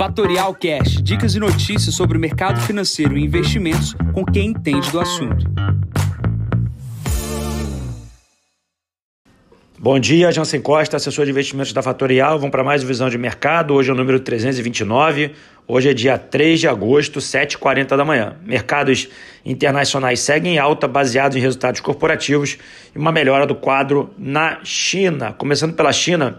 [0.00, 4.98] Fatorial Cash, dicas e notícias sobre o mercado financeiro e investimentos com quem entende do
[4.98, 5.44] assunto.
[9.78, 12.38] Bom dia, Jansen Costa, assessor de investimentos da Fatorial.
[12.38, 13.74] Vamos para mais visão de mercado.
[13.74, 15.32] Hoje é o número 329.
[15.68, 18.36] Hoje é dia 3 de agosto, 7h40 da manhã.
[18.42, 19.06] Mercados
[19.44, 22.56] internacionais seguem em alta, baseados em resultados corporativos
[22.94, 25.34] e uma melhora do quadro na China.
[25.34, 26.38] Começando pela China,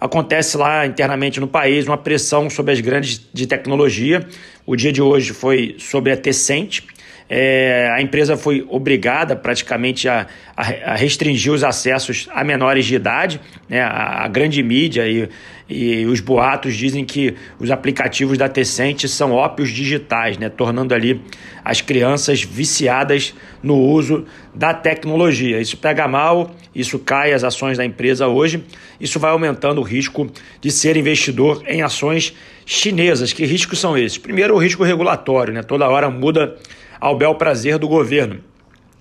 [0.00, 4.26] acontece lá internamente no país uma pressão sobre as grandes de tecnologia.
[4.64, 6.82] O dia de hoje foi sobre a Tencent.
[7.28, 10.26] É, a empresa foi obrigada praticamente a,
[10.56, 13.40] a, restringir os acessos a menores de idade.
[13.68, 13.80] Né?
[13.80, 15.28] A, a grande mídia e,
[15.68, 20.48] e os boatos dizem que os aplicativos da Tencent são ópios digitais, né?
[20.48, 21.20] tornando ali
[21.64, 24.24] as crianças viciadas no uso
[24.54, 25.60] da tecnologia.
[25.60, 28.62] Isso pega mal, isso cai as ações da empresa hoje,
[29.00, 30.30] isso vai aumentando o risco
[30.60, 32.32] de ser investidor em ações
[32.64, 33.32] chinesas.
[33.32, 34.16] Que riscos são esses?
[34.16, 35.64] Primeiro, o risco regulatório, né?
[35.64, 36.56] toda hora muda
[37.00, 38.40] ao bel prazer do governo.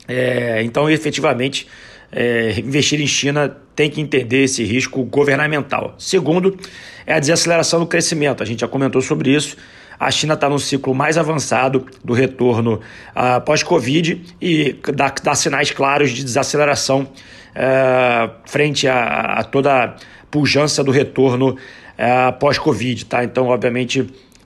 [0.08, 1.68] É, então, efetivamente,
[2.12, 5.96] é, investir em China tem que entender esse risco governamental.
[5.98, 6.58] Segundo,
[7.06, 8.42] é a desaceleração do crescimento.
[8.42, 9.58] A gente já comentou sobre isso.
[10.00, 12.82] A China está no ciclo mais avançado do retorno
[13.16, 19.96] uh, pós-Covid e dá, dá, sinais claros de desaceleração uh, frente a, a, toda a
[20.30, 23.06] pujança do retorno uh, pós-Covid.
[23.06, 23.24] Tá?
[23.24, 24.06] Então, obviamente,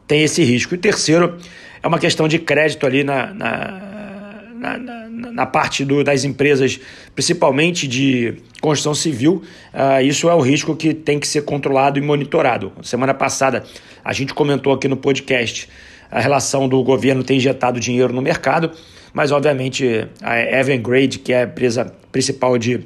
[0.09, 0.73] tem esse risco.
[0.73, 1.37] E terceiro,
[1.83, 6.79] é uma questão de crédito ali na, na, na, na, na parte do, das empresas,
[7.13, 9.43] principalmente de construção civil.
[9.71, 12.73] Uh, isso é o risco que tem que ser controlado e monitorado.
[12.81, 13.63] Semana passada
[14.03, 15.69] a gente comentou aqui no podcast
[16.09, 18.71] a relação do governo ter injetado dinheiro no mercado,
[19.13, 22.83] mas obviamente a Evergrande, que é a empresa principal de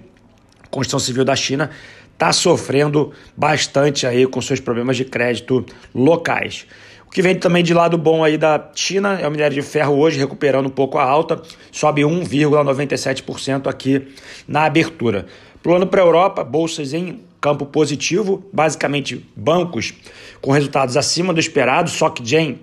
[0.69, 1.69] construção civil da China,
[2.11, 6.67] está sofrendo bastante aí com seus problemas de crédito locais
[7.13, 10.17] que vem também de lado bom aí da China é o minério de ferro hoje
[10.17, 11.39] recuperando um pouco a alta,
[11.71, 14.07] sobe 1,97% aqui
[14.47, 15.27] na abertura.
[15.61, 19.93] Pulando para a Europa, bolsas em campo positivo, basicamente bancos
[20.41, 22.59] com resultados acima do esperado, SocGen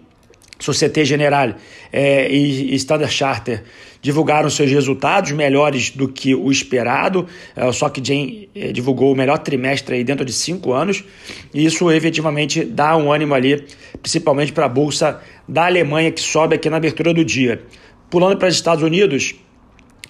[0.60, 1.54] Societe Generale
[1.93, 3.65] é, e Standard Charter
[4.03, 7.26] divulgaram seus resultados melhores do que o esperado.
[7.56, 11.04] É, o SocGen é, divulgou o melhor trimestre aí dentro de cinco anos.
[11.53, 13.65] E isso efetivamente dá um ânimo ali,
[14.00, 17.62] principalmente para a Bolsa da Alemanha, que sobe aqui na abertura do dia.
[18.09, 19.34] Pulando para os Estados Unidos,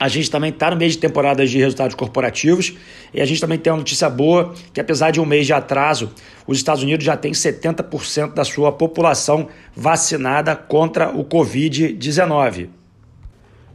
[0.01, 2.73] a gente também está no mês de temporada de resultados corporativos
[3.13, 6.11] e a gente também tem uma notícia boa que apesar de um mês de atraso,
[6.47, 12.69] os Estados Unidos já têm 70% da sua população vacinada contra o Covid-19.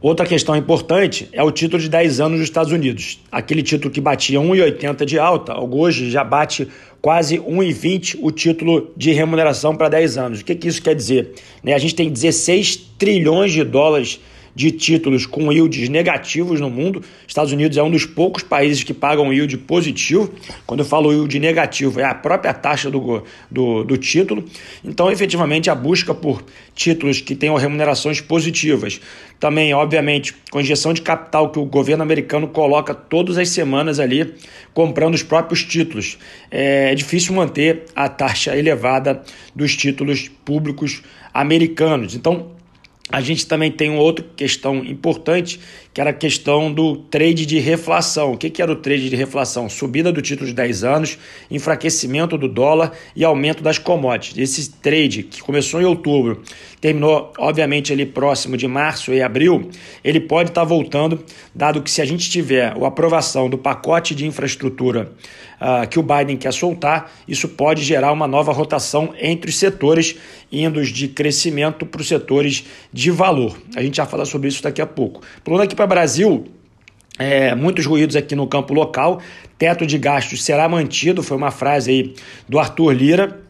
[0.02, 3.20] Outra questão importante é o título de 10 anos dos Estados Unidos.
[3.30, 6.66] Aquele título que batia 1,80 de alta, hoje já bate
[7.00, 10.40] quase 1,20 o título de remuneração para 10 anos.
[10.40, 11.34] O que, que isso quer dizer?
[11.62, 14.20] Né, a gente tem 16 trilhões de dólares
[14.56, 17.04] de títulos com yields negativos no mundo.
[17.28, 20.32] Estados Unidos é um dos poucos países que pagam yield positivo.
[20.66, 24.42] Quando eu falo yield negativo, é a própria taxa do, do, do título.
[24.82, 26.42] Então, efetivamente, a busca por
[26.74, 28.98] títulos que tenham remunerações positivas.
[29.38, 34.32] Também, obviamente, com injeção de capital que o governo americano coloca todas as semanas ali,
[34.72, 36.16] comprando os próprios títulos.
[36.50, 39.22] É difícil manter a taxa elevada
[39.54, 41.02] dos títulos públicos
[41.34, 42.14] americanos.
[42.14, 42.55] Então,
[43.08, 45.60] a gente também tem outra questão importante,
[45.94, 48.32] que era a questão do trade de reflação.
[48.32, 49.68] O que, que era o trade de reflação?
[49.68, 51.18] Subida do título de 10 anos,
[51.48, 54.36] enfraquecimento do dólar e aumento das commodities.
[54.36, 56.42] Esse trade, que começou em outubro,
[56.80, 59.70] terminou, obviamente, ali próximo de março e abril,
[60.02, 61.24] ele pode estar voltando,
[61.54, 65.12] dado que se a gente tiver a aprovação do pacote de infraestrutura
[65.60, 70.16] uh, que o Biden quer soltar, isso pode gerar uma nova rotação entre os setores,
[70.50, 72.64] indo de crescimento para os setores
[72.96, 73.54] de valor.
[73.76, 75.20] A gente já fala sobre isso daqui a pouco.
[75.44, 76.46] Pulando aqui para Brasil,
[77.18, 79.20] é, muitos ruídos aqui no campo local.
[79.58, 82.14] Teto de gastos será mantido, foi uma frase aí
[82.48, 83.40] do Arthur Lira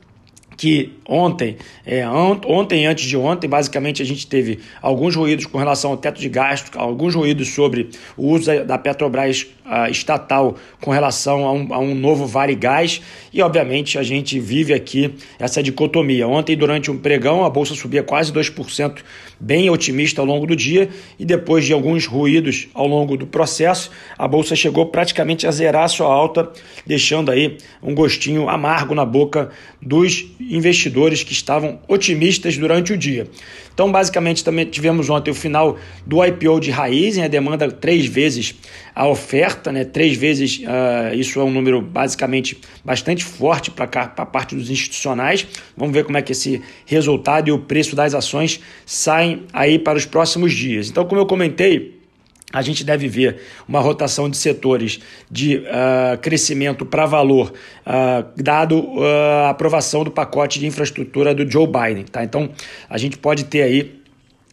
[0.56, 5.92] que ontem, é, ontem antes de ontem, basicamente a gente teve alguns ruídos com relação
[5.92, 11.44] ao teto de gasto, alguns ruídos sobre o uso da Petrobras uh, estatal com relação
[11.44, 13.00] a um, a um novo Vale Gás.
[13.32, 16.26] E, obviamente, a gente vive aqui essa dicotomia.
[16.26, 18.98] Ontem, durante um pregão, a Bolsa subia quase 2%,
[19.38, 20.88] bem otimista ao longo do dia.
[21.18, 25.84] E depois de alguns ruídos ao longo do processo, a Bolsa chegou praticamente a zerar
[25.84, 26.50] a sua alta,
[26.86, 29.50] deixando aí um gostinho amargo na boca
[29.80, 33.28] dos investidores que estavam otimistas durante o dia.
[33.72, 35.76] Então, basicamente, também tivemos ontem o final
[36.06, 38.54] do IPO de Raizen, a demanda três vezes
[38.94, 39.84] a oferta, né?
[39.84, 45.46] três vezes, uh, isso é um número basicamente bastante forte para a parte dos institucionais.
[45.76, 49.98] Vamos ver como é que esse resultado e o preço das ações saem aí para
[49.98, 50.88] os próximos dias.
[50.88, 51.95] Então, como eu comentei,
[52.52, 55.00] a gente deve ver uma rotação de setores
[55.30, 57.52] de uh, crescimento para valor,
[57.84, 59.02] uh, dado uh,
[59.46, 62.04] a aprovação do pacote de infraestrutura do Joe Biden.
[62.04, 62.22] Tá?
[62.22, 62.50] Então,
[62.88, 64.00] a gente pode ter aí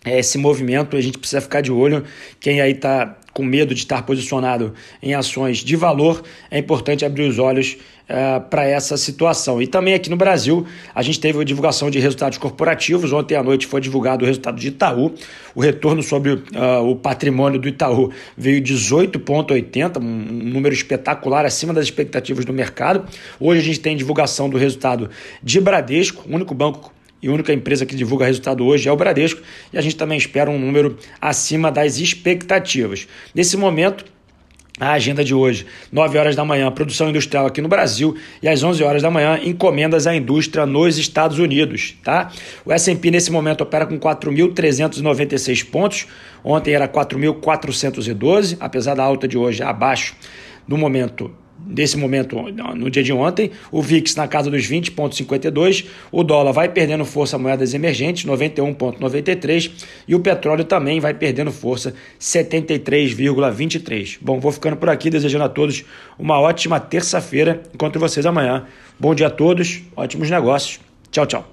[0.06, 2.04] esse movimento, a gente precisa ficar de olho.
[2.40, 7.24] Quem aí está com medo de estar posicionado em ações de valor, é importante abrir
[7.24, 7.78] os olhos
[8.10, 9.62] uh, para essa situação.
[9.62, 13.12] E também aqui no Brasil, a gente teve a divulgação de resultados corporativos.
[13.12, 15.14] Ontem à noite foi divulgado o resultado de Itaú.
[15.56, 16.42] O retorno sobre uh,
[16.88, 23.06] o patrimônio do Itaú veio 18,80, um número espetacular acima das expectativas do mercado.
[23.40, 25.10] Hoje a gente tem divulgação do resultado
[25.42, 29.42] de Bradesco, o único banco e única empresa que divulga resultado hoje é o Bradesco,
[29.72, 33.08] e a gente também espera um número acima das expectativas.
[33.34, 34.06] Nesse momento,
[34.80, 38.64] a agenda de hoje, 9 horas da manhã, produção industrial aqui no Brasil e às
[38.64, 42.32] 11 horas da manhã, encomendas à indústria nos Estados Unidos, tá?
[42.66, 46.08] O S&P nesse momento opera com 4.396 pontos,
[46.44, 50.16] ontem era 4.412, apesar da alta de hoje abaixo
[50.68, 51.32] do momento
[51.66, 52.38] desse momento
[52.76, 57.38] no dia de ontem, o VIX na casa dos 20,52, o dólar vai perdendo força
[57.38, 59.72] moedas emergentes, 91,93,
[60.08, 64.18] e o petróleo também vai perdendo força, 73,23.
[64.22, 65.84] Bom, vou ficando por aqui, desejando a todos
[66.18, 67.62] uma ótima terça-feira.
[67.74, 68.66] Encontro vocês amanhã.
[69.00, 70.80] Bom dia a todos, ótimos negócios.
[71.12, 71.53] Tchau, tchau.